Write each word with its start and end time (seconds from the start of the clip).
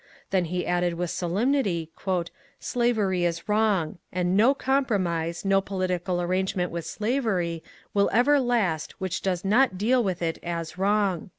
Then 0.31 0.45
he 0.45 0.65
added 0.65 0.95
with 0.95 1.11
solemnity, 1.11 1.91
'^ 1.99 2.27
Slavery 2.59 3.23
is 3.23 3.47
wrong; 3.47 3.99
and 4.11 4.35
no 4.35 4.55
compromise, 4.55 5.45
no 5.45 5.61
political 5.61 6.19
arrangement 6.19 6.71
with 6.71 6.87
slavery, 6.87 7.61
will 7.93 8.09
ever 8.11 8.39
last 8.39 8.99
which 8.99 9.21
does 9.21 9.45
not 9.45 9.77
deal 9.77 10.03
with 10.03 10.23
it 10.23 10.39
as 10.41 10.75
wrong." 10.75 11.29